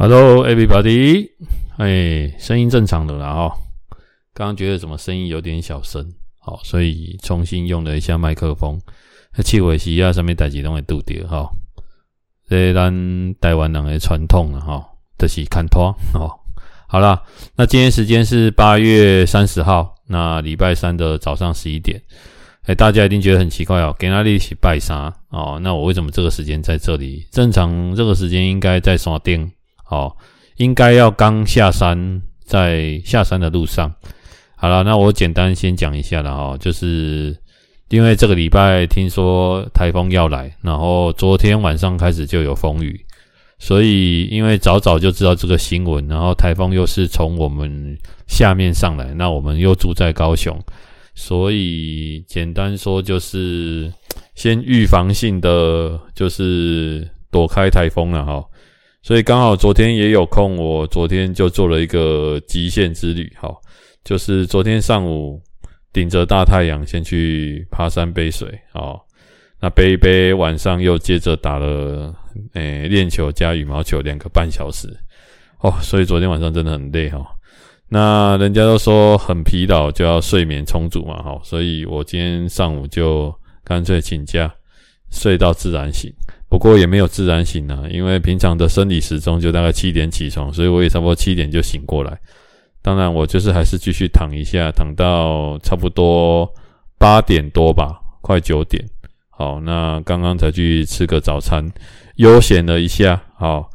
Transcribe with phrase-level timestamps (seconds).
[0.00, 1.28] Hello, everybody！
[1.76, 3.52] 哎，声音正常的啦哈。
[4.32, 8.80] 刚刚觉得怎么声音有点小声，好，所以重新用了一下麦克风。
[9.36, 11.50] 那气味是啊，上面带几都会度掉哈。
[12.48, 14.86] 这咱台湾人的传统了哈，
[15.18, 16.30] 就是看拖哦。
[16.86, 17.20] 好啦，
[17.56, 22.00] 那今天时间是八月三十号，那礼拜三的早上十一点。
[22.66, 25.58] 哎，大家一定觉得很奇怪哦，跟哪里一起拜山哦？
[25.60, 27.26] 那我为什么这个时间在这里？
[27.32, 29.50] 正常这个时间应该在山顶。
[29.88, 30.16] 哦，
[30.56, 33.92] 应该要刚下山，在下山的路上。
[34.56, 37.36] 好了，那我简单先讲一下了哈，就是
[37.90, 43.00] 因为这个礼拜听说台风要来，然后昨天晚上开始就有风雨，
[43.58, 50.60] 所以因为早早就知道这个新闻，然后台风又是从我们下面上来，那我们又住在高雄，
[51.14, 53.92] 所以简单说就是
[54.34, 58.44] 先预防性的，就是躲开台风了哈。
[59.02, 63.48] 所以刚好昨天也有空，我昨天就做了一个极限之旅，哈，
[64.04, 65.40] 就是昨天上午
[65.92, 69.00] 顶着大太阳先去爬山背水，哦，
[69.60, 72.14] 那背一背，晚上又接着打了
[72.54, 74.88] 诶链球加羽毛球两个半小时，
[75.60, 77.24] 哦，所以昨天晚上真的很累哈。
[77.88, 84.52] 那人家都说很疲劳就要睡眠充足嘛，哈，所以我今天上午就干脆请假
[85.10, 86.12] 睡到自然醒。
[86.48, 92.18] 不过也没有自然醒啊，因为平常的生理时钟就大概七点起床，所以我也差不多七点就醒过来。
[92.80, 96.50] 当然，我就是还是继续躺一下，躺到差不多
[96.96, 98.82] 八点多吧，快九点。
[99.28, 101.70] 好，那刚刚才去吃个早餐，
[102.16, 103.68] 悠闲了一下，好，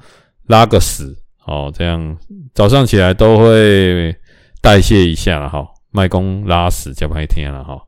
[0.47, 2.17] 拉个屎，好，这样
[2.55, 4.15] 早上起来都会
[4.61, 7.79] 代谢一下了，哈，麦公拉屎叫半天了，哈，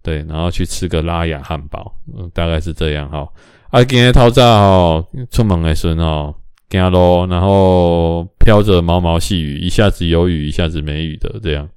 [0.00, 3.26] 对，然后去吃个拉雅汉堡，嗯，大概是这样，哈。
[3.70, 6.34] 啊，今天透早吼，出门的时候，
[6.70, 11.68] 走路，然后飘着毛毛细雨，一下子有雨，一下子没雨的这样，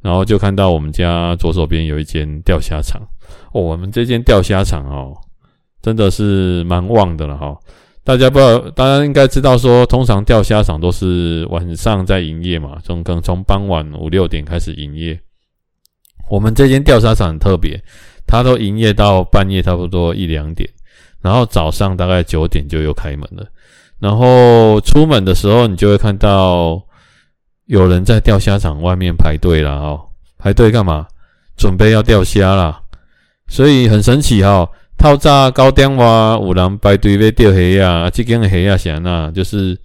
[0.00, 3.02] 然后就看到我们家左手边有一间钓虾场。
[3.52, 5.12] 哦，我们这间钓虾场哦，
[5.82, 7.52] 真的是蛮旺的了哈。
[8.04, 15.18] 大家不知道，大家应该知道说，通常钓虾场都是晚上在营业嘛，从可能从傍晚五六点开始营业。
[16.30, 17.82] 我们这间钓虾场很特别，
[18.24, 20.70] 它都营业到半夜差不多一两点。
[21.24, 23.46] 然后早上大概九点就又开门了，
[23.98, 26.78] 然后出门的时候你就会看到
[27.64, 30.00] 有人在钓虾场外面排队了哦，
[30.36, 31.06] 排队干嘛？
[31.56, 32.78] 准备要钓虾啦，
[33.48, 34.68] 所以很神奇哈。
[34.98, 39.80] 透早九点哇，有人排队要钓虾啊，这间的虾啊，啥那就是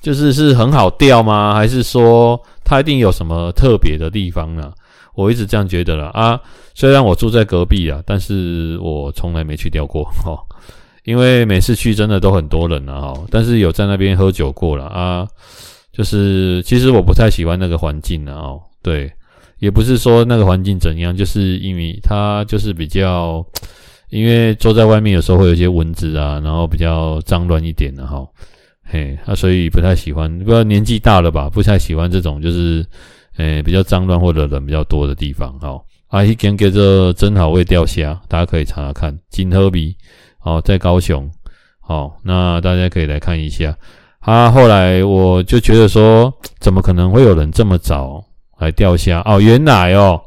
[0.00, 1.54] 就是是很好钓吗？
[1.54, 4.72] 还是说它一定有什么特别的地方呢？
[5.14, 6.40] 我一直这样觉得啦啊，
[6.74, 10.38] 虽然我住在隔壁啊，但是我从来没去钓过哈，
[11.08, 15.26] 因为每次去真的都很多人啊哈，但是有在那边喝酒过了啊，
[15.90, 19.10] 就是其实我不太喜欢那个环境啊哦，对，
[19.58, 23.42] 也不是说那个环境怎样，就是因为它就是比较，
[24.10, 28.22] 因为坐在外面有时候会有一些蚊子啊，然后比较脏乱一点的哈，
[28.84, 32.84] 嘿，啊所以不太喜欢，不知道年纪大了吧，不太喜欢这种就是。
[33.38, 39.96] 诶、比较脏乱或者人比较多的地方，哈，啊，一间叫做真好味钓虾，大家可以查查看，金河比，
[40.48, 41.30] 哦，在高雄，
[41.78, 43.76] 好，那大家可以来看一下。
[44.20, 48.24] 啊，后来我就觉得说，怎么可能会有人这么早
[48.58, 49.20] 来钓虾？
[49.26, 50.18] 哦，原来哦，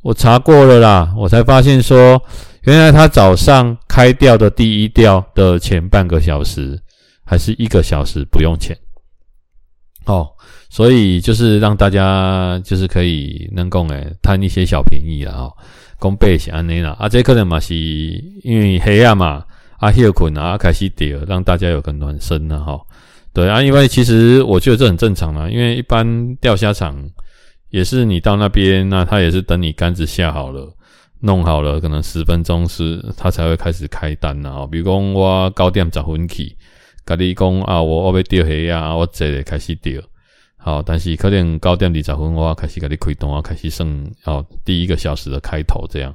[0.00, 2.20] 我查过了啦，我才发现说，
[2.62, 6.80] 原来他早上开钓的第一钓的前半个小时，
[7.22, 8.74] 还是一个小时不用钱。
[10.06, 10.28] 哦，
[10.68, 15.52] 所以就是让大家就是可以能够诶贪一些小便宜啦哦，
[15.98, 17.74] 讲白是安尼啦，啊，这可能嘛是
[18.42, 19.42] 因为黑暗嘛，
[19.78, 22.78] 啊，休困啊，开始钓，让大家有个暖身了哈。
[23.32, 26.96] 对啊，因为其实我觉得这很正常啦，因为一般钓虾场
[27.70, 30.70] 也是你到那边，那他也是等你杆子下好了，
[31.20, 34.68] 弄好了，可能十分钟是他才会开始开单啦哦。
[34.70, 36.54] 比如讲我九点十分去。
[37.04, 40.00] 跟你讲啊，我我要钓虾啊，我这里开始钓，
[40.56, 43.86] 好，但是可能九点二十分我开始给你开动，我开始算
[44.24, 46.14] 哦，第一个小时的开头这样，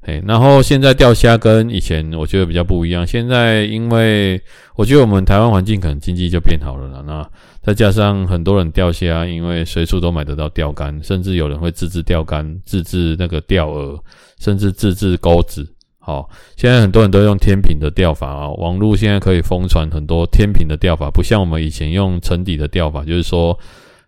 [0.00, 4.40] 嘿，然后现在钓虾跟以前我觉得比较不一样，现在因为
[4.74, 7.30] 我觉得我们台湾环境可能经济就变好了啦，那
[7.62, 14.00] 再加上很多人钓虾，因为随处都买得到钓竿，甚至有人会自制钓竿、自制那个钓饵，
[14.40, 15.71] 甚至自制钩子。
[16.04, 23.56] 好，现在很多人都用天平的钓法啊，网络现在可以疯传很多天平的钓法，不像我们以前用沉底的钓法，就是说，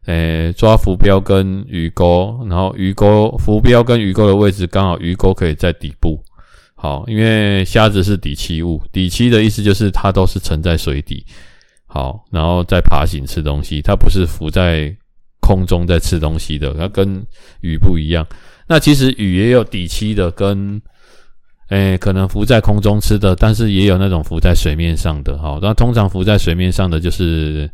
[0.07, 6.21] 诶，抓浮标跟鱼钩，然后鱼钩浮标跟鱼钩的位置刚好鱼钩可以在底部。
[6.75, 11.25] 好，因为虾子是底栖物，底栖的意思就是它都是沉在水底。
[11.87, 14.93] 好，然后再爬行吃东西，它不是浮在
[15.39, 17.25] 空中在吃东西的，它跟
[17.61, 18.27] 鱼不一样。
[18.67, 20.83] 那其实鱼也有底栖的，跟
[21.75, 25.37] 诶可能浮在空中吃的，但是也有那种浮在水面上的。
[25.39, 27.69] 好，那通常浮在水面上的就是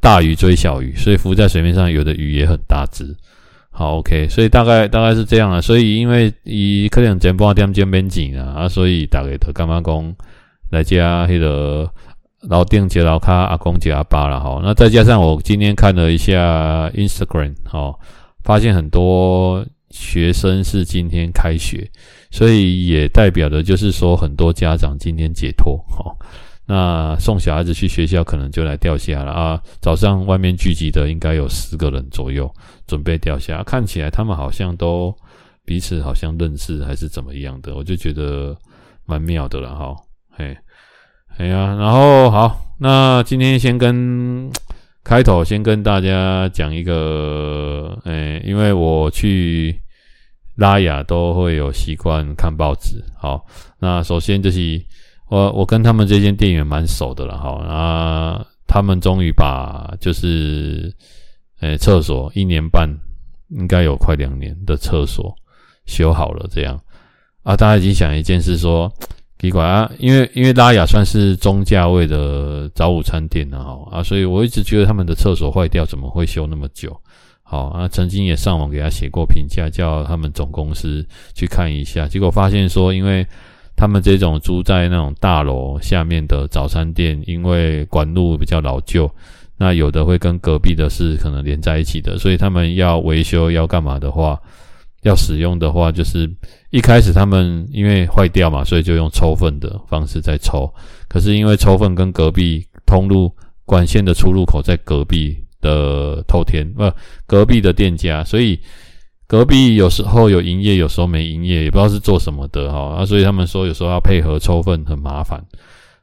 [0.00, 3.14] 大鱼追小鱼，所以浮在水面上有的鱼也很大只。
[3.70, 5.60] 好，OK，所以大概大概是这样了。
[5.62, 10.14] 所以因为以可能前半点钟边景啊，啊，所以大概都干嘛讲
[10.70, 11.90] 来加迄个
[12.48, 14.60] 老丁接老卡阿公接阿爸了哈。
[14.62, 17.94] 那再加上我今天看了一下 Instagram，哈，
[18.44, 21.90] 发现很多学生是今天开学，
[22.32, 26.12] 所以也代表的就是说很多家长今天解脱，哈。
[26.64, 29.60] 那送小孩子去学校，可能就来掉下了啊！
[29.80, 32.50] 早上外面聚集的应该有十个人左右，
[32.86, 33.62] 准备掉下。
[33.64, 35.14] 看起来他们好像都
[35.64, 37.74] 彼此好像认识，还是怎么样的？
[37.74, 38.56] 我就觉得
[39.04, 39.94] 蛮妙的了哈。
[40.30, 40.56] 嘿，
[41.36, 44.48] 哎呀，然后好，那今天先跟
[45.02, 49.81] 开头先跟大家讲一个，哎，因为我去
[50.56, 53.04] 拉雅都会有习惯看报纸。
[53.18, 53.44] 好，
[53.78, 54.80] 那首先就是。
[55.28, 60.94] 我我跟他们这间店员蛮熟的了哈，啊，他们终于把就是，
[61.60, 62.86] 诶，厕所一年半，
[63.48, 65.34] 应该有快两年的厕所
[65.86, 66.78] 修好了这样，
[67.44, 68.92] 啊，大家已经想一件事说，
[69.38, 76.94] 奇怪啊，因为因为拉雅算是中价位的早午餐店了哈，啊，所以我一直觉得他们的厕所坏掉怎么会修那么久？
[77.52, 83.26] 好啊，曾经也上网给他写过评价，叫他们总公司去看一下，结果发现说因为。
[83.74, 89.10] 他们这种租在那种大楼下面的早餐店，因为管路比较老旧，
[89.56, 94.38] 那有的会跟隔壁的是可能连在一起的，所以他们要维修要干嘛的话，
[95.02, 96.30] 要使用的话，就是
[96.70, 100.72] 一开始他们因为坏掉嘛，所以就用抽粪的方式在抽。
[101.08, 103.34] 可是因为抽粪跟隔壁通路
[103.64, 106.92] 管线的出入口在隔壁的透天，不，
[107.26, 108.60] 隔壁的店家，所以。
[109.28, 115.42] 隔壁有时候有营业，有时候没营业，也不知道是做什么的哈啊，所以他们说有时候要配合抽粪很麻烦，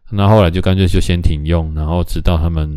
[0.09, 2.67] 那后来就干脆就先停用，然后直到他们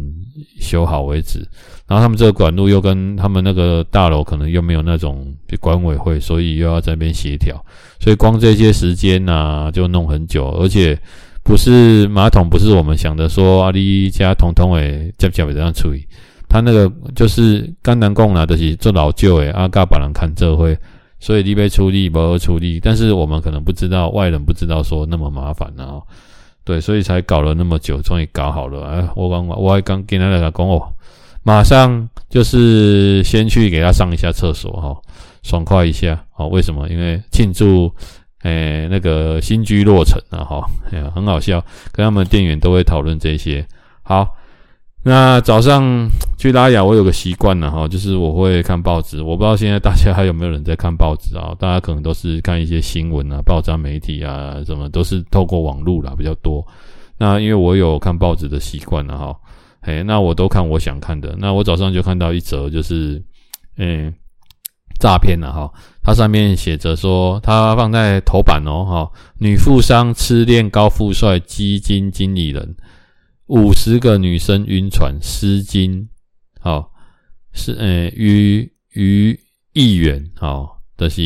[0.60, 1.38] 修好为止。
[1.86, 7.58] 然后他们这个管路又跟他们那个大楼可能又没有那种管委会，所以又要在那边协调，
[7.98, 10.98] 所以光这些时间呐就弄很久，而且
[11.42, 16.06] 不是马桶不是我们想的说阿里家统统诶接接不这样处理。
[16.52, 20.76] 他那个就是刚难供啦，就是做老旧诶，阿嘎把人看这会，
[21.18, 22.78] 所以你被出力，不会出力。
[22.78, 26.06] 但是我们可能不知道，外人不知道说那么麻烦呢、喔，
[26.62, 28.86] 对，所以才搞了那么久，终于搞好了。
[28.86, 30.92] 哎，我刚我还刚跟他那个讲哦，
[31.42, 34.94] 马上就是先去给他上一下厕所哈，
[35.42, 36.48] 爽快一下哦。
[36.48, 36.86] 为什么？
[36.90, 37.90] 因为庆祝
[38.42, 40.62] 诶、那个新居落成啊哈，
[41.14, 43.66] 很好笑，跟他们店员都会讨论这些。
[44.02, 44.28] 好。
[45.04, 46.08] 那早上
[46.38, 49.20] 去拉雅，我有个习惯了哈，就是我会看报纸。
[49.20, 51.52] 我不知道现在大家还有没有人在看报纸啊？
[51.58, 56.64] 大家可能都是看一些新闻啊、报章媒体啊，什么都是透过网络啦比较多。
[57.18, 59.36] 那因为我有看报纸的习惯了哈，
[59.80, 61.34] 哎，那我都看我想看的。
[61.36, 63.20] 那我早上就看到一则，就是
[63.78, 64.14] 嗯，
[65.00, 65.68] 诈骗了哈，
[66.04, 72.76] 它上面写着说，它放在头版哦哈，女富商痴恋高富帅基金经理人。
[73.46, 76.08] 五十个女生晕船失金，
[76.60, 76.90] 好
[77.52, 79.38] 是呃逾逾
[79.72, 81.22] 亿元，好，这、是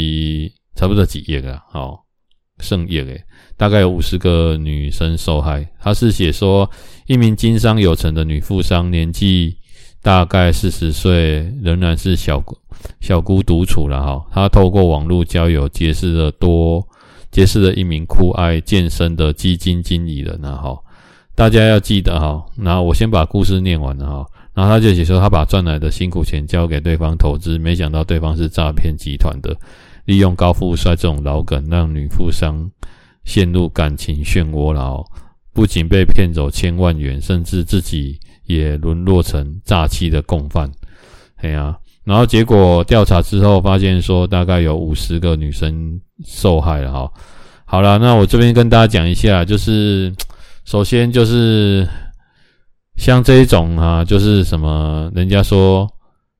[0.75, 2.05] 差不多几亿啊，好，
[2.59, 3.23] 上亿诶，
[3.57, 5.71] 大概有五十个女生受害。
[5.79, 6.69] 他是写说，
[7.07, 9.59] 一名经商有成的女富商，年纪
[10.03, 12.43] 大概四十岁，仍然是小
[13.01, 14.27] 小孤独处了哈。
[14.33, 16.87] 她透过网络交友，结识了多
[17.31, 20.83] 结识了一名酷爱健身的基金经理人啊，哈。
[21.37, 29.55] 大家要记得哈，然后我先把故事念完了哈，然后他就写说他把赚来的辛苦钱交给对方投资，没想到对方是诈骗集团的，
[30.07, 32.67] 利用高富帅这种老梗，让女富商
[33.25, 35.05] 陷入感情漩涡了，
[35.53, 40.73] 不仅被骗走千万元，甚至自己也沦落成诈欺的共犯。
[41.43, 47.13] 哎呀，然后结果调查之后发现说，大概有五十个女生受害了哈。
[47.67, 50.11] 好了，那我这边跟大家讲一下，就是。
[50.67, 51.89] 首先就是
[52.97, 55.89] 像这一种啊，就是什么，人家说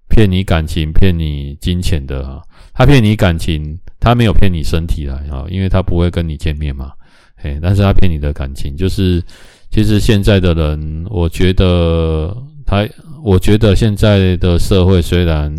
[0.09, 2.43] 骗你感情、骗你金钱的啊，
[2.75, 6.91] 他骗你感情，他没有骗你身体来啊，因为他不会跟你见面嘛，
[7.37, 9.23] 嘿，但是他骗你的感情，就是
[9.71, 12.85] 其实现在的人，我觉得他，
[13.23, 15.55] 我觉得现在的社会虽然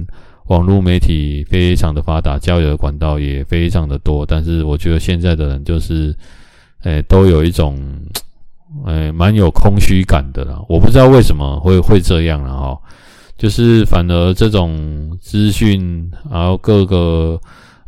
[0.48, 6.14] 网络媒体非常的发达，交友的管道也非常的多，但是我觉得现在的人就是，
[6.84, 7.80] 诶，都有一种。
[8.86, 10.60] 哎，蛮有空虚感的啦。
[10.68, 12.78] 我不知道为什么会会这样了哈，
[13.38, 17.40] 就是反而这种资讯，然后各个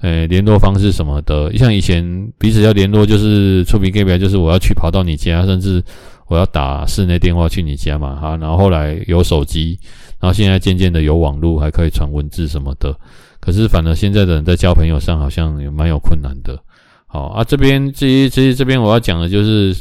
[0.02, 5.84] 诶联络方式什么的，像以前彼此要联络，就是出名 g a 就是我要去跑到你家，甚至
[6.28, 8.38] 我要打室内电话去你家嘛哈。
[8.38, 9.78] 然后后来有手机，
[10.20, 12.96] 然后现在渐渐的有网络，还可以传文字什么的。
[13.42, 16.58] 可是反而现在的人在交朋友上好像也蛮有困难的。
[17.08, 19.76] 好啊，这边其实其实这边我要讲的就是，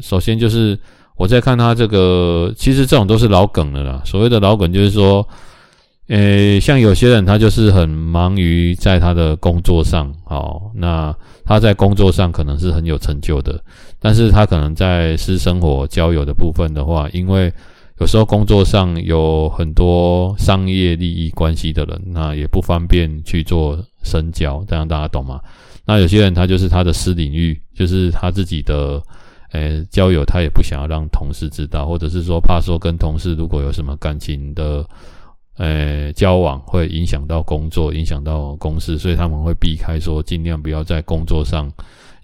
[0.00, 0.78] 首先就是
[1.16, 4.02] 我在看他这个，其实这种都是老梗了啦。
[4.04, 5.26] 所谓的老梗就是说，
[6.08, 13.62] 诶，像有些人他就是很忙于在他的工作上，好，那他在工作上可能是很有成就的，
[14.00, 17.52] 但是他可能在私生活交友的部分的话，因为
[18.00, 25.40] 有时候工作上有很多商业利益关系的人，那也不方便去做深交，这样大家懂吗？
[25.84, 29.00] 那有些人他就是他的私领域，就是他自己的，
[29.52, 34.84] 诶、交友他也不想要让同事知道，或者是说怕说跟同事如果有什么感情的，
[35.58, 41.70] 诶、交往会影响到工作，影响到公司，所以他们会避开说尽量不要在工作上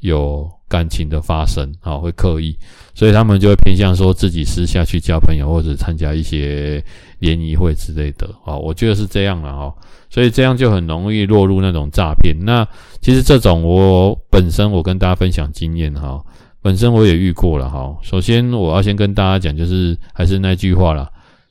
[0.00, 2.56] 有感情的发生，啊，会刻意，
[2.94, 6.82] 所以他们就会偏向说自己私下去交朋友，或者参加一些
[7.18, 9.74] 联谊会之类的，啊，我觉得是这样了哈。
[10.10, 12.34] 所以这样就很容易落入那种诈骗。
[12.40, 12.66] 那
[13.02, 16.18] 其实这种我本身我跟大家分享经验哈，
[16.62, 17.96] 本身我也遇过了哈。
[18.02, 21.08] 首先我要先跟大家讲，就是还是那句话啦，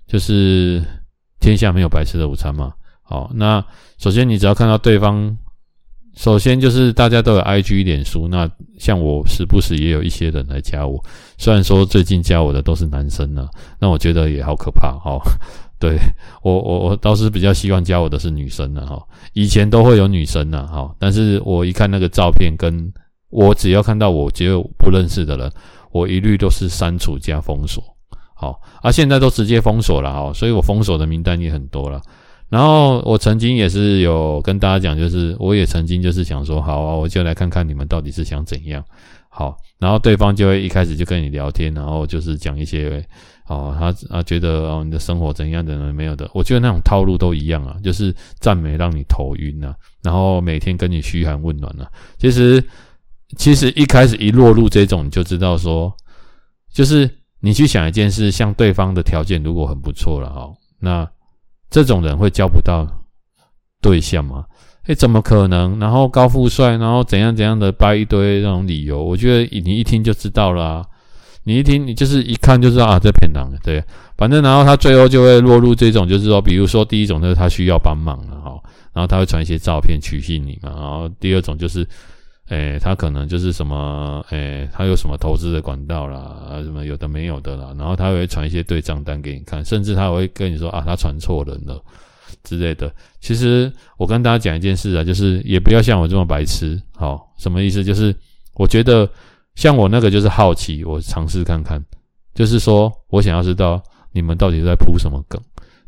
[0.08, 0.82] 就是
[1.40, 2.74] 天下没有白吃的午餐嘛。
[3.02, 3.64] 好，那
[3.98, 5.36] 首先你只要看到对方，
[6.16, 11.02] 首先就是大家都有 IG 脸书，那像我时不时也有一些人来加我，
[11.38, 13.48] 虽然说最近加我的都是男生呢，
[13.80, 15.20] 那我觉得也好可怕哈。
[15.80, 15.96] 对，
[16.42, 19.00] 我我我倒是比较希望加我的是女生的哈，
[19.34, 22.92] 以前都会有女生的哈，但是我一看那个照片，跟
[23.30, 25.52] 我只要看到我只有不认识的人，
[25.92, 27.84] 我一律都是删除加封锁，
[28.36, 32.02] 好，啊现在都直接封锁了哈，所以我封锁的名单也很多了。
[32.50, 38.84] 然后我曾经也是有跟大家讲，就是我也曾经就是想说，好啊，我就来看看你们到底是想怎样，
[39.30, 43.06] 好，然后对方就会一开始就跟你聊天，然后就是讲一些。
[43.50, 45.94] 哦，他啊觉得哦你的生活怎样的呢？
[45.94, 51.88] 没有的，我觉得那种套路都一样啊，就是赞美让你头晕啊，然后每天跟你嘘寒问暖啊。
[52.18, 52.62] 其实
[53.36, 55.94] 其实一开始一落入这种，你就知道说，
[56.72, 57.10] 就是
[57.42, 61.10] 你去想一件事，像对方的条件如果很不错了哈，那
[61.70, 62.88] 这种人会交不到
[63.82, 64.46] 对象吗？
[64.86, 65.78] 诶，怎么可能？
[65.80, 70.86] 然后高富帅，然后怎样怎样的掰一堆那种理由，我觉得你一听就知道了。
[71.44, 73.82] 你一听，你就是一看就知道啊，这骗人的，对，
[74.18, 78.62] 反正然后他最后就会落入这种，就是说，比如说第一种就是他需要帮忙了哈，
[78.94, 81.88] 然后他会传一些照片取信你嘛，然后第二种就是，
[82.50, 91.84] 诶、他可能就是什么，诶、他有什么投资的管道啦，什么有的没有的啦，然后他会传一些对账单给你看，甚至他会跟你说啊，他传错人了
[92.44, 92.92] 之类的。
[93.20, 97.84] 其实我跟大家讲一件事啊，就是也不要像我这么白痴，好，什么意思？
[97.84, 98.16] 就是
[98.56, 99.10] 我觉得。
[99.58, 101.84] 像我那个就是好奇，我尝试看看，
[102.36, 105.42] 就是说我想要知道你们到底在铺什么梗，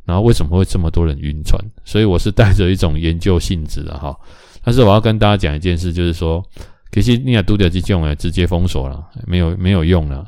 [0.09, 4.17] 然后为什么会这么多人晕船，所以我是带着一种研究性质的哈。
[4.63, 6.43] 但是我要跟大家讲一件事，就是说，
[6.91, 10.25] 其实你俩都得去用诶，直接封锁了，没有没有用了，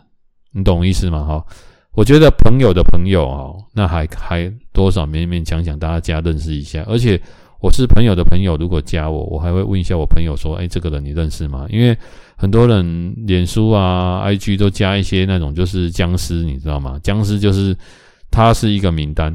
[0.53, 1.25] 你懂我意思吗？
[1.25, 1.45] 哈，
[1.93, 7.19] 我觉得朋友的朋友哦，那还还多少勉勉强强大家加认识一下，而且。
[7.63, 11.95] 我是朋友的朋友，如果加我，我还会问一下我朋友说：“哎，这个人你认识吗？”因为
[12.35, 16.99] 很多人脸书啊、IG 都加一些那种就是僵尸，你知道吗？
[17.03, 17.77] 僵尸就是
[18.31, 19.31] 他是一个名单，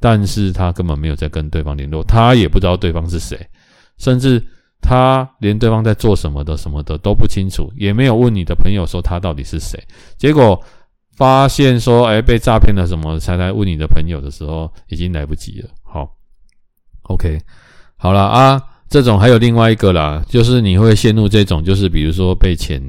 [0.00, 3.38] 但是他根本没有在跟对方联络，他也不知道对方是谁，
[3.98, 4.42] 甚至
[4.80, 9.78] 他连对方在做什么的、什么的都不清楚，也没有问你的朋友说他到底是谁。
[10.16, 10.58] 结果
[11.16, 15.68] 发现说：“哎，被诈骗了什么？”才来问你的朋友的时候，已经来不及了。
[15.82, 16.16] 好
[17.02, 17.38] ，OK。
[17.96, 22.82] 好了啊，这种还有另外一个啦，就是你会陷入这种，就是比如说被钱、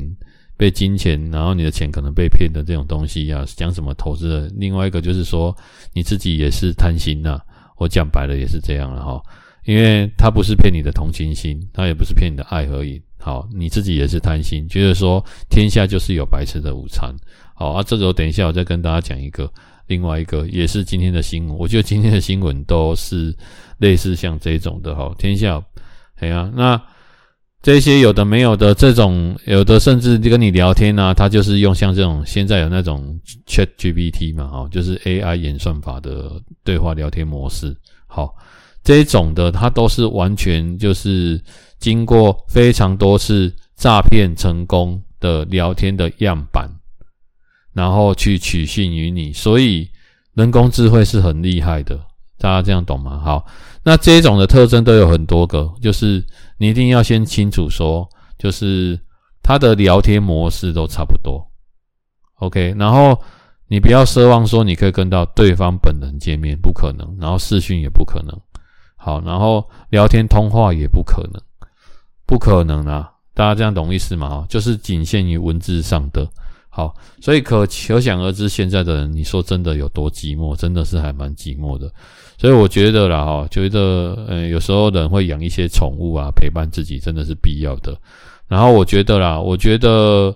[0.61, 4.47] 被金钱，然后你的钱可能被骗的这种东西啊，讲什么投资的。
[4.55, 5.57] 另外一个就是说
[5.91, 7.41] 你自己也是贪心呐，
[7.77, 9.19] 我讲白了也是这样了哈，
[9.65, 13.01] 因为他不是骗你的同情心，他也不是骗你的爱而已。
[13.17, 17.11] 好，你自己也是贪心，觉得说天下就是有白吃的午餐。
[17.55, 19.51] 好啊，这个我等一下我再跟大家讲一个。
[19.87, 23.35] 另外一个也是今天的新闻，我觉得今天的新闻都是
[23.79, 25.11] 类似像这种的哈。
[25.17, 25.59] 天下，
[26.19, 26.79] 哎呀，那
[27.61, 37.75] 这些有的没有的这种，有的甚至跟你聊天啊，他就是用像这种现在有那种 Chat GPT 嘛，哈，就是 AI 演算法的对话聊天模式。
[38.07, 38.33] 好，
[38.83, 41.39] 这种的它都是完全就是
[41.79, 46.69] 经过非常多次诈骗成功的聊天的样板。
[47.73, 49.31] 然后去取信于你。
[49.31, 49.89] 所以
[50.33, 51.97] 人工智慧是很厉害的，
[52.37, 53.21] 大家这样懂吗？
[53.23, 53.45] 好，
[53.81, 56.21] 那这一种的特征都有很多个，就是
[56.61, 58.99] 你一定要先清楚说，就是
[59.41, 61.43] 他的聊天模式都差不多。
[62.35, 63.19] OK，然后
[63.67, 68.39] 你不要奢望说你可以跟到对方本人见面，不可能，然后视讯也不可能。
[68.95, 71.41] 好，然后聊天通话也不可能，
[72.27, 73.11] 不可能啊！
[73.33, 74.45] 大家这样懂意思吗？
[74.47, 76.29] 就是仅限于文字上的。
[76.73, 81.91] 好，所以可可想而知，现在的人，你说真的有多寂寞，真的是还蛮寂寞的。
[82.37, 87.95] 所以我觉得啦，哈，觉得，呃，有时候人会养一些宠物啊，陪伴自己，真的是必要的。
[88.47, 90.33] 然后我觉得啦，我觉得，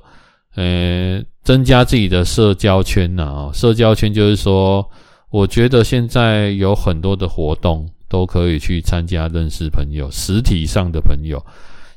[0.55, 4.85] 呃，增加自己的社交圈呐，社交圈就是说，
[5.29, 7.89] 我觉得现在有很多的活动。
[8.07, 11.43] 都可以去参加认识朋友，实体上的朋友，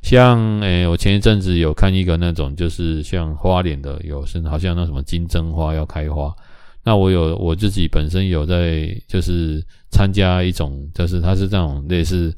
[0.09, 6.35] 像诶、我前一阵子有看一个那种，就是像花脸的，有是好像那什么金针花要开花，
[6.83, 12.35] 那我有我自己本身有在就是参加一种，就是它是这种类似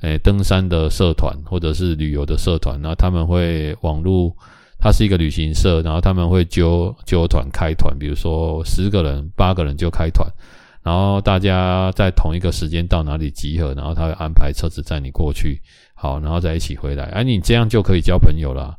[0.00, 4.34] 诶、登山的社团或者是旅游的社团，然后他们会网络，
[4.80, 10.28] 它是一个旅行社，然后他们会揪揪团开团，比如说十个人八个人就开团。
[10.82, 15.62] 然后大家在同一个时间到哪里集合，然后他会安排车子载你过去，
[16.02, 17.04] 好，然后再一起回来。
[17.04, 18.76] 哎，你这样就可以交朋友了，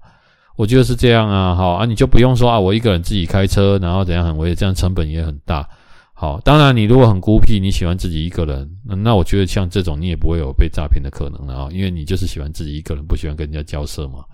[0.57, 1.55] 我觉得是这样啊。
[1.55, 5.65] 好啊，你就不用说啊，我一个人自己开车，然后怎样很危险，这样成本也很大。
[6.13, 8.69] 好，当然你如果很孤僻，你喜欢自己一个人，
[9.01, 14.25] 那我觉得像这种你也不会有被诈骗的可能了啊，因为你就是喜欢自己一个人，不喜欢跟人家交涉嘛。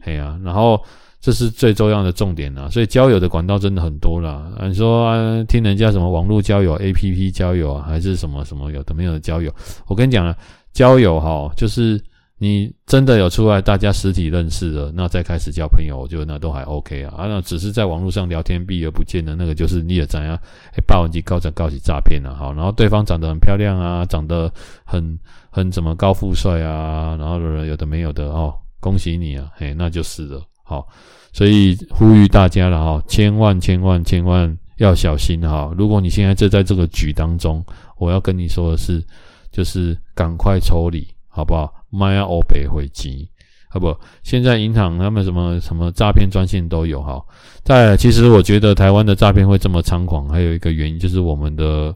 [0.00, 0.82] 嘿啊，然后。
[1.22, 4.50] 这是最重要的重点啊，所以交友的管道真的很多啦。
[4.62, 9.54] 你说、啊、听人家什么网络交友、APP 交友啊，还是什么什么有的没有的交友？
[9.86, 10.34] 我跟你讲啊，
[10.72, 12.02] 交友哈，就是
[12.42, 17.14] 你真的有出来，大家实体认识了，那再开始交朋友，我觉得那都还 OK 啊。
[17.14, 20.34] 啊，那只是在网络上聊天避而不见的那个，就是你也怎样？
[20.72, 24.50] 哎，霸王级高涨高级诈骗啊，好，然后对方长得很漂亮啊，长得
[24.84, 25.18] 很
[25.50, 30.42] 很怎么高富帅啊，然后有的没有的哦，恭喜你啊，嘿，那就是了。
[30.62, 30.88] 好，
[31.34, 35.70] 所以呼吁大家了哈，千万千万千万要小心哈！
[35.76, 37.62] 如果你现在就在这个局当中，
[37.98, 39.04] 我要跟你说的是，
[39.52, 41.70] 就是赶快抽离，好不好？
[41.90, 43.28] 买啊欧北回击，
[43.68, 43.94] 好不？
[44.22, 47.20] 现在银行他们什么什么诈骗专线都有哈。
[47.62, 51.94] 再来，其实我觉得台湾的诈骗会这么猖狂，还有一个原因就是我们的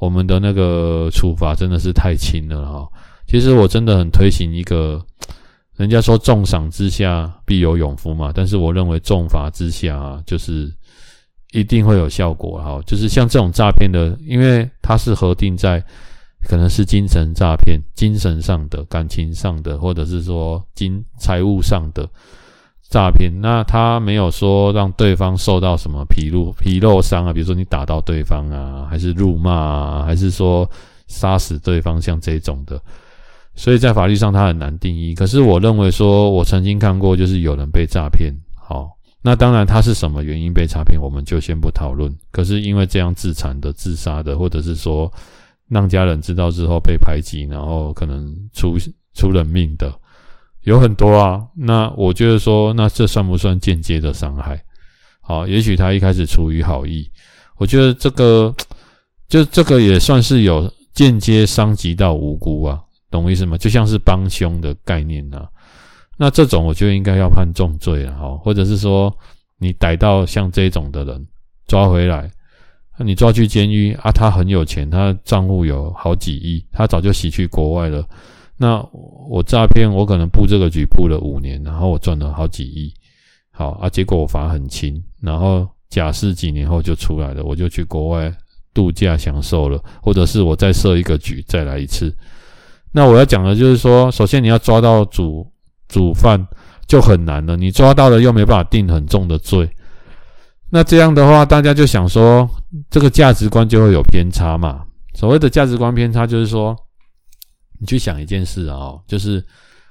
[0.00, 2.88] 我们的那个处罚真的是太轻了哈。
[3.26, 5.04] 其实我真的很推行一个。
[5.76, 10.68] 人家说重赏之下必有勇夫嘛，但是我认为重罚之下就是
[11.52, 12.82] 一定会有效果哈。
[12.84, 15.80] 就是像这种诈骗的，因为它是核定在
[16.46, 22.08] 可能是精神诈骗、精神上的、感情上的，或者是说金财务上的
[22.88, 30.68] 诈骗，那他没有说让对方受到什么皮肉皮肉伤啊，比如说你打到对方啊，还是辱骂啊，还是说
[31.06, 32.80] 杀死对方，像这种的。
[33.54, 38.88] 所以在法律上他很难定义，可是我认为说，我曾经看过，就是有人被诈骗，好，
[39.20, 42.08] 那当然他是什么原因被诈骗，我们就先不讨论。
[42.30, 45.12] 可是因为这样自残的、自杀的，或者是说
[45.68, 48.76] 让家人知道之后被排挤，然后可能出
[49.14, 49.92] 出人命的，
[50.62, 51.46] 有很多啊。
[51.54, 54.62] 那我觉得说，那这算不算间接的伤害？
[55.20, 57.10] 好，也许他一开始出于好意，
[57.56, 58.54] 我觉得这个
[59.28, 62.80] 就这个也算是有间接伤及到无辜啊。
[63.10, 63.56] 懂我意思吗？
[63.56, 65.48] 就像是帮凶的概念、啊，
[66.18, 69.10] 那这种我觉得应该要判重罪了哈，或者是说
[69.58, 71.26] 你逮到像这种的人
[71.66, 72.30] 抓回来，
[72.98, 78.04] 那你抓去监狱啊，他很有钱，他账户有好几亿，他早就洗去国外了。
[78.56, 78.84] 那
[79.30, 82.92] 我诈骗，我可能布这个局布了五年，然后我赚了好几亿，
[83.52, 88.34] 好啊，结果我罚很轻，然后假释几年后就出来了，我就去国外
[88.74, 92.12] 度假享受了，或者是我再设一个局再来一次。
[92.90, 95.46] 那我要讲的就是说，首先你要抓到主
[95.86, 96.44] 主犯
[96.88, 99.70] 就很难了，你抓到了又没办法定很重的罪。
[100.70, 102.48] 那这样的话，大家就想说，
[102.90, 104.84] 这个价值观就会有偏差嘛。
[105.14, 106.76] 所谓的价值观偏差，就是说，
[107.78, 109.44] 你去想一件事啊、哦，就是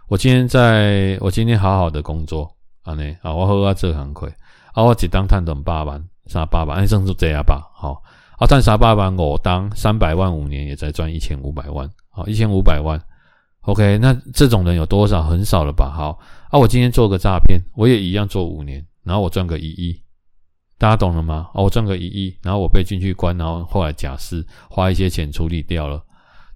[0.07, 2.49] 我今天在我今天好好的工作
[2.83, 4.31] 啊，呢啊，我喝啊这行亏
[4.73, 8.01] 啊，我只当探两百万，三八万，哎，算是这样吧，好，
[8.37, 11.89] 啊，赚三百万，我当三百万五年也在赚一千五百万。
[12.09, 12.99] 好，一千五百万
[13.61, 15.21] ，OK，那这种人有多少？
[15.21, 15.91] 很少了吧？
[15.91, 16.17] 好，
[16.49, 19.95] 啊，我今天做个诈骗，我也一样做五年，然后我赚个一亿，
[20.79, 21.49] 大家懂了吗？
[21.53, 26.01] 哦，我赚个一亿，然后我被进去关，然后后来假释，花一些钱处理掉了，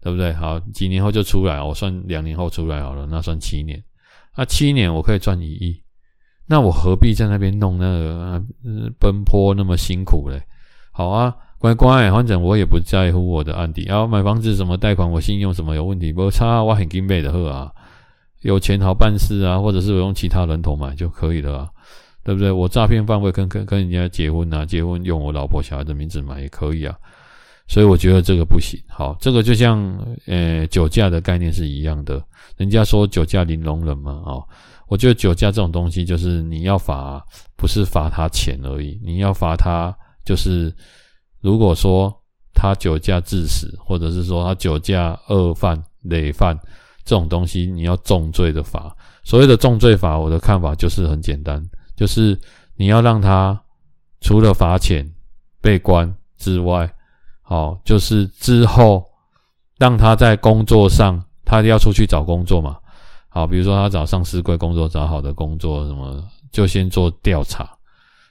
[0.02, 0.32] 对不对？
[0.34, 3.84] 好，几年后就出来，我算两年后出来好了，那算七年，
[4.38, 5.82] 那七年我可以赚一亿，
[6.48, 8.44] 那我何必在那边弄那个
[9.00, 10.40] 奔波那么辛苦嘞？
[10.92, 13.86] 好啊，乖乖，反正我也不在乎我的案底。
[13.86, 16.12] 然后买房子什么贷款，我信用什么有问题？
[16.12, 17.72] 不差，我很金贝的呵啊，
[18.42, 21.70] 有钱好办事啊，或者是我用其他人头买就可以了啊，
[22.24, 22.52] 对不对？
[22.52, 26.96] 我诈骗犯会跟跟跟人家结婚啊，结婚用我老婆小孩的名字买也可以啊。
[27.68, 28.78] 所以我觉得这个不行。
[28.90, 29.80] 好，这个就像
[30.26, 32.22] 呃酒驾的概念是一样的。
[32.58, 34.44] 人家说酒驾零容忍嘛，哦，
[34.88, 40.74] 我觉得酒驾这种东西就是你要罚，不是罚他钱而已，你要罚他就是，
[41.40, 42.14] 如果说
[42.54, 46.60] 他酒驾致死，或者是说他酒驾恶犯、累犯
[47.06, 48.94] 这种东西，你要重罪的罚。
[49.24, 51.64] 所谓的重罪罚，我的看法就是很简单，
[52.02, 52.36] 就是
[52.78, 53.62] 你要让他
[54.22, 55.08] 除了罚钱、
[55.62, 56.92] 被关之外。
[57.44, 59.06] 好，就是之后
[59.78, 62.76] 让他在工作上，他要出去找工作嘛。
[63.30, 67.70] 好，比如说他找上市柜工作，找好的工作什么，就先做调查。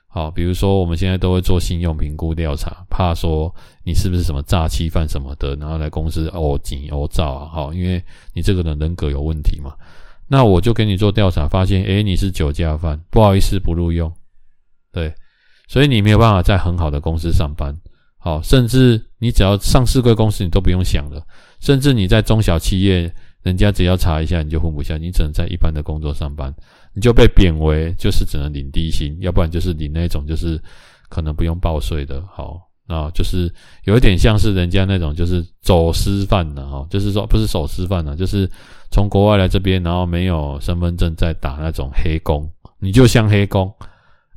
[0.09, 3.54] 好，比如说我们现在都会做信用评估调查，怕说
[3.85, 7.48] 你是不是什么诈欺犯什么的，然后来公司讹诈讹诈啊。
[7.52, 8.02] 好，因为
[8.35, 9.76] 你这个人人格有问题嘛。
[10.32, 14.12] 那我就给你做调查，发现诶，你是酒驾犯，不好意思，不录用。
[14.92, 15.12] 对，
[15.66, 17.76] 所以你没有办法在很好的公司上班。
[18.16, 21.20] 好，甚至你只要上市柜公司，你都不用想了。
[21.58, 23.12] 甚至你在中小企业，
[23.42, 26.54] 人家只要查一下，你就混不下，你只能在一般的工作上班，
[26.94, 30.62] 你就被贬为就是只能领低薪，要不然就是领那种就是
[31.08, 32.24] 可能不用报税的。
[32.30, 33.53] 好，啊就是
[33.85, 38.50] 有一点像是人家那种就是走私犯的哈，就是说不是走私犯的，就是
[38.90, 43.72] 从国外来这边，然后没有身份证在打那种黑工，你就像黑工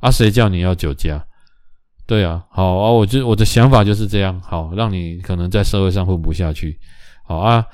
[0.00, 1.24] 啊，谁叫你要酒驾？
[2.06, 6.78] 对啊，好啊，我就我的想法就是这样，好，让你可能在社会上混不下去，
[7.26, 7.64] 好啊，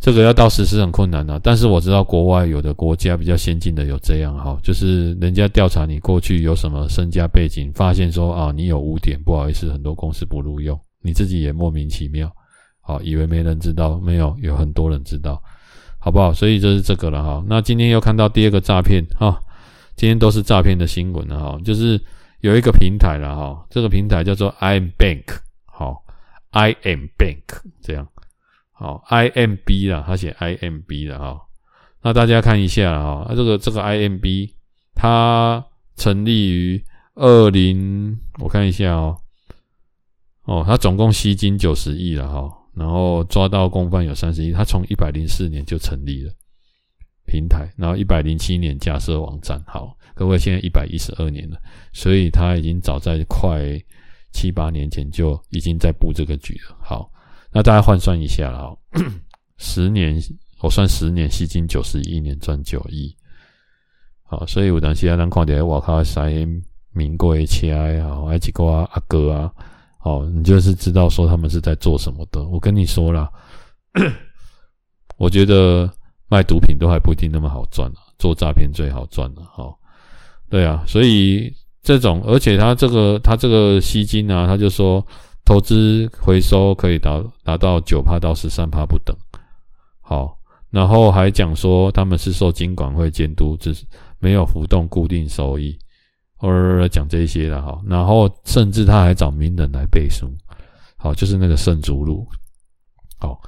[0.00, 12.30] 这个要到实施很困难啊，但是我知道国外有的国家比较先进的有这样，哈，就是人家调查你过去有什么身家背景，发现说啊你有污点，不好意思，很多公司不录用，你自己也莫名其妙，
[12.80, 15.42] 好，以为没人知道，没有，有很多人知道，
[15.98, 16.32] 好不好？
[16.32, 17.44] 所以就是这个了哈。
[17.48, 19.38] 那今天又看到第二个诈骗哈，
[19.96, 22.00] 今天都是诈骗的新闻了哈，就是。
[22.40, 25.24] 有一个平台了哈，这个平台叫做 I am Bank，
[25.64, 26.04] 好
[26.50, 27.42] ，I am Bank
[27.82, 28.06] 这样，
[28.78, 31.40] 好，I M B 啦，他写 I M B 了哈，
[32.00, 34.54] 那大家看一下啊，这个这个 I M B
[34.94, 35.64] 它
[35.96, 36.84] 成立于
[37.16, 39.16] 二零，我看一下哦，
[40.44, 46.32] 哦，它总共吸金九十亿了哈，然后抓到共犯有三十亿，它从一百零四年就成立了。
[47.26, 51.58] 平台，然后一百零七年架设网站，好，各位现在一百一十二年了，
[51.92, 53.60] 所以他已经早在快
[54.32, 56.78] 七八年前就已经在布这个局了。
[56.80, 57.10] 好，
[57.52, 58.76] 那大家换算一下了，
[59.58, 60.22] 十年
[60.60, 63.14] 我算十年吸金九十亿，一年赚九亿，
[64.22, 66.30] 好，所以有当时啊，咱看到外口塞
[66.92, 69.52] 名贵车啊，还几个阿哥啊，
[69.98, 72.42] 好，你就是知道说他们是在做什么的。
[72.44, 73.30] 我跟你说啦，
[75.16, 75.90] 我觉得。
[76.30, 79.74] 卖毒品都还不一定那么好赚啊，做诈骗最好赚了，哈，
[80.50, 81.50] 对啊，所以
[81.82, 85.02] 这种，而且他这个他这个吸金啊，他就说
[85.48, 89.16] 投资回收可以达达到九趴到十三趴不等，
[90.02, 90.36] 好，
[90.68, 93.86] 然后还讲说他们是受金管会监督，只是
[94.18, 95.78] 没有浮动固定收益，
[96.36, 100.30] 而讲这些了哈，然后甚至他还找名人来背书，
[100.98, 102.28] 好，就是那个圣祖鲁，
[103.18, 103.40] 好，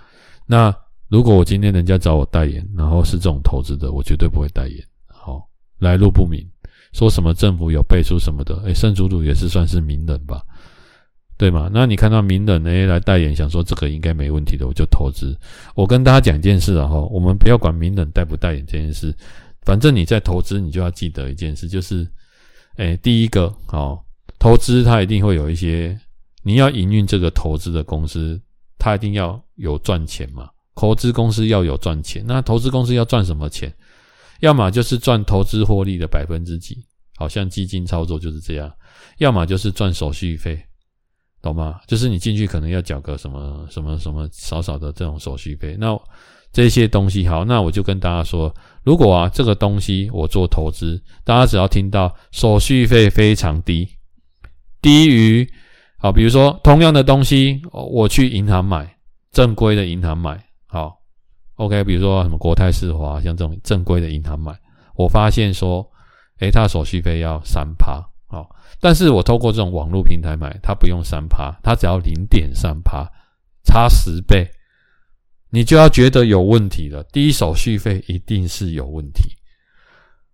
[0.47, 0.75] 那。
[1.11, 4.79] 如果我今天人家找我代言，然后是这种投资的，我绝对不会代言。
[5.09, 5.45] 好，
[5.81, 6.49] 来路不明，
[6.93, 10.41] 说什么政府有背书什么的，诶，圣祖鲁也是算是名人吧，
[11.41, 11.71] 对吗？
[11.73, 15.35] 那你看到名人诶来代言，想说这个应该没问题的，我就投资。
[15.75, 19.11] 我跟大家讲一件事啊，哈，我们不要管名人代不代言这件事，
[19.63, 22.07] 反正你在投资，你就要记得一件事，就是，
[22.77, 24.05] 诶，第一个，好，
[24.39, 25.99] 投资它一定会有一些，
[26.43, 28.39] 你要营运这个投资的公司，
[28.79, 30.51] 它一定要有赚钱嘛。
[30.75, 33.75] 投资公司要有赚钱，那投资公司要赚什么钱？
[34.41, 36.85] 要么就是赚投资获利的百分之几，
[37.17, 38.69] 好像基金操作就是这样；
[39.17, 40.63] 要么就是赚手续费，
[41.43, 41.81] 懂吗？
[41.87, 45.77] 就是你进去可能要缴个什么什么什么少少的这种手续费。
[45.79, 45.99] 那
[46.53, 53.89] 这些东西好，那我就跟大家说，如果啊这个东西我做投资，大家只要听到手续费非常低，
[54.83, 55.49] 低于
[55.97, 58.97] 好，比如说同样的东西，我去银行买，
[59.31, 60.43] 正规的银行买。
[60.67, 60.97] 好
[61.55, 64.53] ，OK，比如说什么国泰世华，像这种正规的银行买，
[64.97, 65.89] 我发现说，
[66.41, 68.03] 诶，它手续费要三趴，
[68.79, 73.09] 但是我透过这种网络平台买，它不用三趴，它只要零点三趴，
[73.65, 74.49] 差十倍，
[75.51, 77.03] 你就要觉得有问题了。
[77.13, 79.37] 第一，手续费一定是有问题，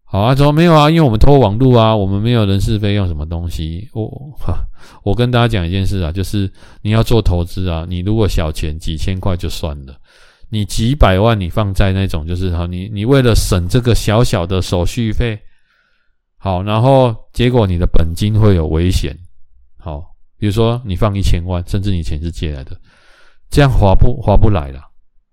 [0.05, 3.88] 好啊，说没有啊，因为我们偷网络啊，我们没有人事费用什么东西。
[3.92, 4.07] 我
[4.38, 4.64] 哈，
[5.03, 6.51] 我跟大家讲一件事啊，就是
[6.83, 9.96] 你要做投资啊，你如果小钱几千块就算了，
[10.49, 15.37] 你几百万你放在那种就是哈，你你为了省这个小小的手续费，
[16.46, 19.18] 好，然后结果你的本金会有危险。
[19.78, 22.80] 好，比如说你放一千万，甚至你钱是借来的，
[23.50, 24.80] 这样划不划不来了。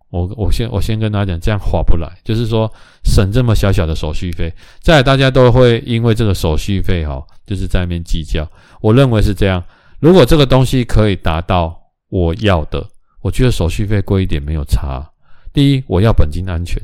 [0.10, 2.68] 我我先我先跟大家讲，这样划不来，就是说
[3.04, 8.52] 省这么小小的手续费，再来大家都会因为这个手续费哈，就是在那边计较。
[8.82, 9.64] 我认为是这样，
[10.00, 12.84] 如果这个东西可以达到我要的，
[13.22, 15.08] 我觉得手续费贵一点没有差。
[15.54, 16.82] 第一，我要本金安全，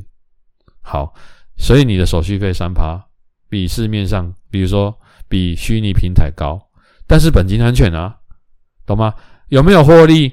[0.81, 1.15] 好，
[1.57, 3.03] 所以你的手续费三趴，
[3.49, 4.95] 比市面上，比如说
[5.27, 6.61] 比虚拟平台高，
[7.07, 8.15] 但是本金安全啊，
[8.85, 9.13] 懂吗？
[9.49, 10.31] 有没有获利？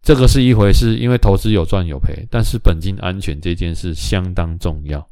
[0.00, 5.04] 这个是一回事，因为投资有赚有赔，但是本金安全这件事相当重要。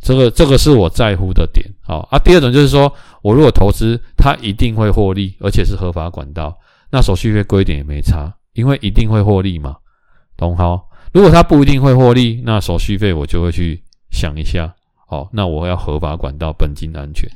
[0.00, 1.68] 这个这个是我在乎的点。
[1.82, 6.56] 好啊，第二种就是说，我如果投资，它一定会获利，而且是合法管道，
[6.90, 9.76] 那手续费贵一点也没差，因为一定会获利嘛。
[10.36, 10.88] 懂好？
[11.12, 14.74] 如果它不一定会获利，那手续费我就会去想一下。
[15.10, 17.26] 好，那我要合法管道，本金的安全。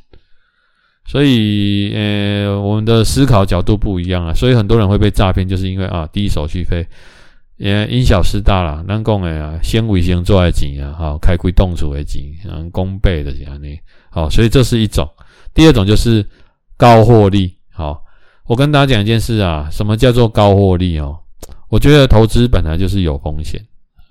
[1.06, 6.86] 所以，呃，我们的思考角度不一样啊，所以很多人会被诈骗，就是因为啊，低手续费，
[7.56, 8.84] 也因小失大啦。
[8.86, 13.68] 咱讲的啊，先为先做的钱啊，好，开亏动出的钱，嗯，公倍的钱呢，
[14.10, 15.08] 好，所以这是一种。
[15.54, 16.24] 第二种就是
[16.76, 17.56] 高获利。
[17.72, 18.04] 好，
[18.46, 21.18] 我跟大家讲一件事啊，什么叫做高获利哦？
[21.68, 23.60] 我觉得投资本来就是有风险。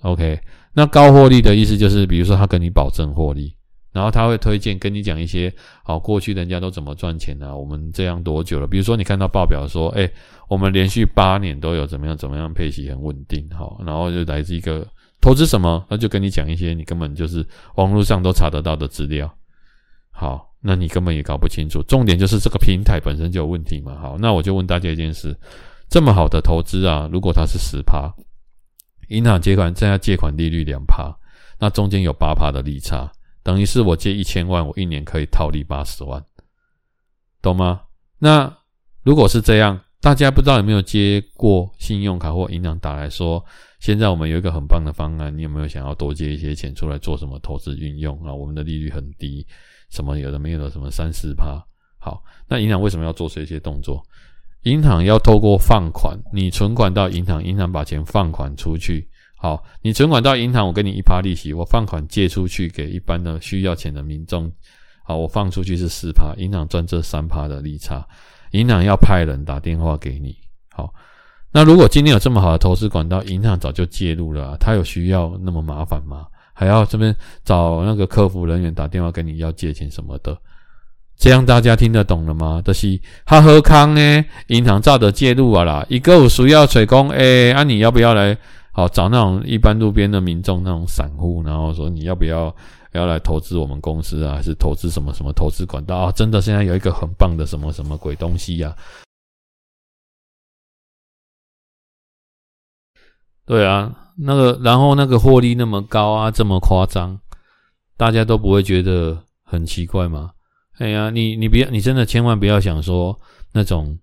[0.00, 0.38] OK，
[0.74, 3.54] 那高获利的意思就是，比如说他跟你保证获利。
[3.94, 5.52] 然后他会推荐跟你讲一些，
[5.84, 7.54] 好，过去人家都怎么赚钱呢？
[7.54, 8.66] 我们这样多久了？
[8.66, 10.10] 比如说你看到报表说，哎，
[10.48, 14.82] 我们连续八年都有怎么样怎么样配息很稳定，好，然后就来自一个
[15.20, 19.30] 投资什么，那就跟你讲一些你根本就是网络上都查得到的资料，
[20.10, 21.82] 好，那你根本也搞不清楚。
[21.82, 25.38] 重点就是这个平台本身就有问题嘛，好，那我就问大家一件事：
[25.90, 28.10] 这么好的投资啊，如果它是十趴，
[29.12, 31.14] 银行借款，这样借款利率两趴，
[31.60, 33.10] 那中间有八趴的利差。
[33.44, 36.24] 等于是我借一千万，我一年可以套利八十万，
[37.40, 37.82] 懂吗？
[38.18, 38.52] 那
[39.02, 43.44] 如果是这样，大家不知道有没有接过信用卡或银行打来说，
[43.80, 48.32] 现在我们有一个很棒的方案，你有没有想要多借一些钱出来做什么投资运用啊？
[48.32, 49.46] 我们的利率很低，
[49.90, 51.60] 什么有的没有的，什么三四趴。
[51.98, 54.00] 好，那银行为什么要做这些动作？
[54.62, 59.08] 银行要透过放款，你存款到银行，银行把钱放款出去。
[59.36, 64.50] 好，你存款到银行，我给你一趴利息；我放款借出去给一般的需要钱的民众，
[65.02, 68.06] 好，我放出去是四趴，银行赚这三趴的利差。
[68.52, 70.36] 银行要派人打电话给你。
[70.70, 70.94] 好，
[71.50, 76.26] 那如果今天有这么好的投资管道，银行早就介入了，他有需要那么麻烦吗？
[76.54, 80.38] 还要这边找那个客服人员打电话跟你要借钱什么的？
[81.22, 82.60] 这样大家听得懂了吗？
[82.64, 84.24] 就是他何康呢？
[84.48, 88.36] 银行照的介入啊啦，一个有需要催工，哎，啊你要不要来？
[88.72, 92.52] 好，找那种一般路边的民众，那种散户，然后说你要不要
[92.90, 94.34] 要来投资我们公司啊？
[94.34, 96.10] 还是投资什么什么投资管道啊？
[96.10, 98.74] 真的现在有一个很棒的什么什么鬼东西呀？
[103.46, 107.16] 对啊，那个然后那个获利那么高啊，这么夸张，
[107.96, 110.32] 大家都不会觉得很奇怪吗？
[110.82, 113.16] 哎呀，你你不要，你真的千万不要想说
[113.52, 113.96] 那种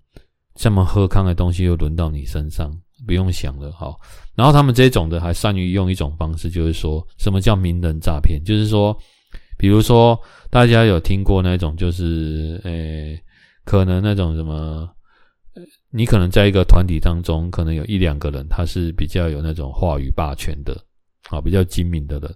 [0.55, 2.71] 这么喝康的东西又轮到你身上。
[3.05, 3.99] 不用想了，好。
[4.35, 8.41] 然后他们这种的还善于用一种方式，就是说什么叫名人诈骗？
[8.43, 8.97] 就是说，
[9.57, 13.17] 比如说大家有听过那种，就是诶，
[13.63, 14.87] 可能那种什么，
[15.91, 20.73] 你可能在一个团体当中，可能有一两个人，他是比较有那种话语霸权的，
[21.29, 22.35] 啊，比较精明的人，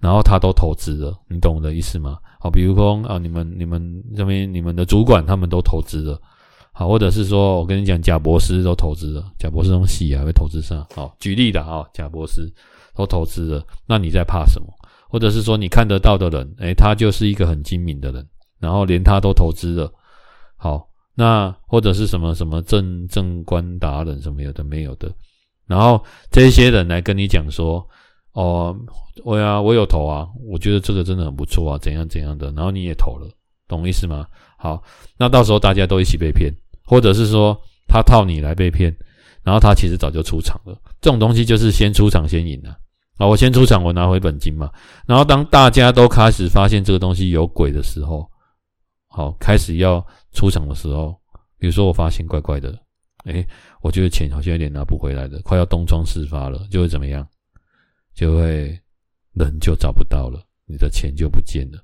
[0.00, 2.18] 然后他都投资了，你懂我的意思吗？
[2.42, 6.18] 好，比如说啊，你们你们这边你们的主管他们都投资了。
[6.72, 10.86] 好，或者是说，我跟你讲，贾博士都投资了，贾伯斯东西还会投资上。
[10.94, 12.50] 好，举例的啊，贾博士
[12.94, 14.66] 都投资了，那你在怕什么？
[15.10, 18.26] 或者是说，你看得到的人，诶，他就是一个很精明的人，
[18.58, 19.92] 然后连他都投资了。
[20.56, 25.12] 好，那或者是什么什么正正官达人什么有的没有的，
[25.66, 27.86] 然后这些人来跟你讲说，
[28.32, 28.76] 哦，
[29.24, 33.28] 我呀，我有投啊，我觉得这个真的很不错啊，怎样怎样的，然后你也投了，
[33.68, 34.26] 懂意思吗？
[34.56, 34.82] 好，
[35.16, 36.52] 那到时候大家都一起被骗。
[36.82, 38.92] 或者是说他套你来被骗，
[39.44, 40.76] 然后他其实早就出场了。
[41.00, 42.76] 这种东西就是先出场先赢了
[43.16, 43.28] 啊！
[43.28, 44.68] 我先出场，我拿回本金嘛。
[45.06, 48.28] 然后当大家都开始发现这个东西有鬼的时候，
[49.06, 51.14] 好，开始要出场的时候，
[51.60, 52.76] 比如说我发现怪怪的，
[53.26, 53.46] 诶，
[53.82, 57.24] 我觉得钱好像有点拿不回来的，快要东窗事发了，就会怎么样？
[58.14, 58.78] 就会
[59.34, 61.78] 人就找不到了，你的钱就不见了。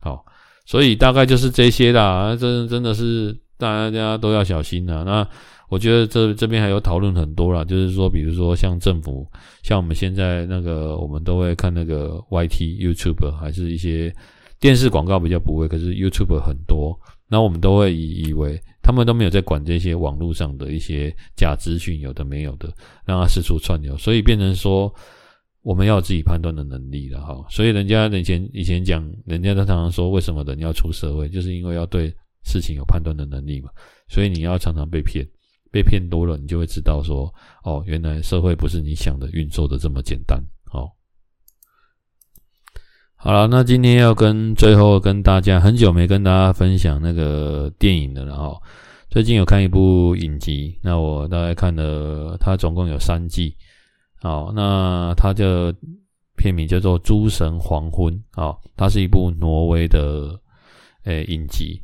[0.00, 0.24] 好，
[0.64, 5.02] 所以大概就是这些啦，真真的是大家都要小心啦。
[5.02, 5.26] 那
[5.68, 9.30] 我觉得这这边还有讨论很多啦，就是说，比如说像政府，
[9.62, 14.12] 像我们现在那个，我们都会看那个 YT、YouTube，还是一些
[14.58, 22.72] 电视广告比较不会，可是 YouTube 很多，那我们都会以以为他们都没有在管这些网络上的一些假资讯，有的没有的，
[23.04, 24.92] 让它四处串流，所以变成说
[25.62, 27.44] 我们要有自己判断的能力了哈。
[27.50, 33.70] 所以人家以前以前讲，人家都常常说，为什么人要出社会，就是因为要对事情有判断的能力嘛。
[34.08, 35.26] 所以你要常常被骗。
[35.72, 40.36] 被骗多了，你就会知道说，哦，原来社会不是你想的运作的这么简单。
[40.72, 40.90] 哦，
[43.14, 48.60] 好了，那今天要跟最后跟大家很久没跟大家分享那个电影了，然后
[49.10, 53.54] 最近有看一部影集，那我大概看了，它总共有三季。
[54.20, 55.74] 好，那它的
[56.36, 58.14] 片名叫做《诸神黄昏》。
[58.32, 60.38] 好，它是一部挪威的
[61.04, 61.80] 诶影集。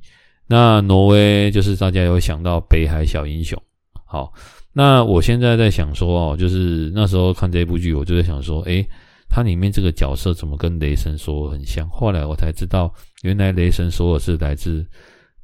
[0.47, 3.61] 那挪威就是大家有想到北海小英雄。
[4.05, 4.33] 好，
[4.73, 8.87] 那我现在在想说哦，就是那时候看这部剧，我就在想说，诶，
[9.29, 11.89] 它里面这个角色怎么跟雷神索尔很像？
[11.91, 14.87] 后来我才知道，原来雷神索尔是来自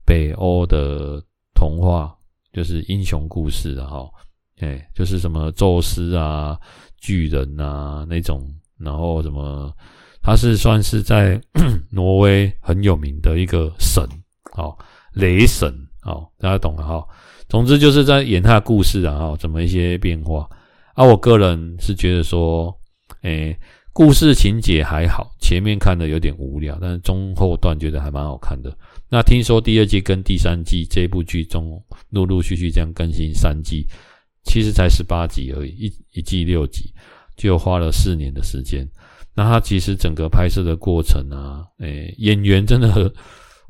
[0.07, 1.21] 北欧的
[1.55, 2.15] 童话，
[2.53, 4.09] 就是英雄故事的哈，
[4.63, 6.57] 诶，就是什么宙斯啊、
[6.99, 8.49] 巨人啊那种，
[8.79, 9.73] 然后什么，
[10.23, 11.41] 他是算是在
[11.91, 14.03] 挪威很有名的一个神，
[14.57, 14.77] 哦，
[15.15, 15.69] 雷神，
[16.05, 17.05] 哦，大家懂了哈。
[17.49, 20.49] 总之就是在演他的故事啊，哈，怎么一些变化
[20.95, 21.05] 啊？
[21.05, 22.73] 我个人是觉得说，
[23.23, 23.59] 诶，
[23.93, 28.75] 故事情节还好，前面看的有点无聊，但是中后段觉得还蛮好看的。
[29.11, 33.87] 那听说第二季跟第三季这部剧中陆陆续续这样更新三季，
[34.45, 36.93] 其实才十八集而已，一一季六集，
[37.37, 38.89] 就花了四年的时间。
[39.35, 43.13] 那他其实整个拍摄的过程啊，诶，演员真的，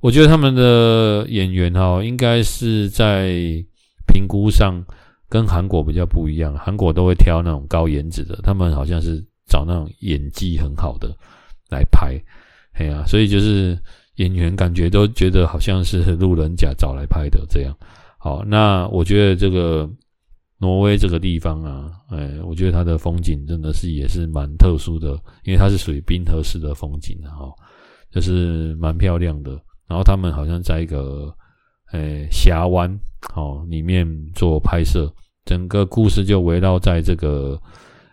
[0.00, 3.64] 我觉得他们的演员哈，应该是在。
[4.04, 4.85] 评估上
[5.26, 11.08] 跟韩国比较不一样，韩国都会挑那种高颜值的，他们好像是找那种演技很好的
[11.70, 12.20] 来拍，
[12.74, 13.78] 哎呀，所以就是
[14.16, 17.74] 演员感觉都觉得好像是路人甲找来拍的这样。
[18.18, 19.88] 好，那我觉得这个
[20.62, 25.11] 挪威这个地方啊，哎，我觉得它的风景真的是也是蛮特殊的，
[25.44, 27.53] 因为它是属于冰河式的风景哈，
[28.11, 29.51] 就是蛮漂亮的。
[29.88, 31.35] 然后他们好像在一个。
[31.92, 32.88] 诶，峡湾
[33.35, 35.12] 哦，里面做拍摄，
[35.44, 37.61] 整个故事就围绕在这个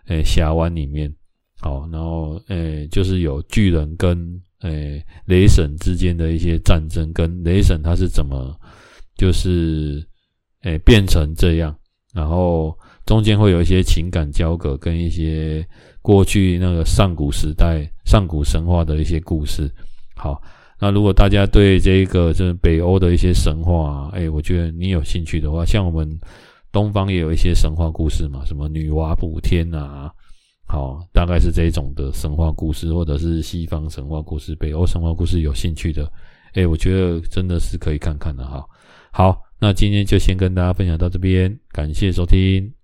[0.08, 1.10] 诶峡湾里面，
[1.62, 8.54] 好，然后诶就是有巨人跟诶雷神之间的一些战争，跟雷神他是怎么
[9.16, 10.06] 就是
[10.64, 11.74] 诶变成这样，
[12.14, 15.66] 然后中间会有一些情感交葛，跟一些
[16.02, 19.70] 过去那个上古时代、上古神话的一些故事，
[20.16, 20.40] 好。
[20.82, 26.18] 那如果大家对这个就是北欧的一些神话，哎，我觉得你有兴趣的话，像我们
[26.72, 30.10] 东方也有一些神话故事嘛，什么女娲补天啊，
[30.66, 36.10] 好，大概是这种的神话故事，或者是西方神话故事、北欧神话故事有兴趣的，
[36.54, 38.64] 哎，我觉得真的是可以看看的哈。
[39.12, 42.79] 好，那今天就先跟大家分享到这边，感谢收听。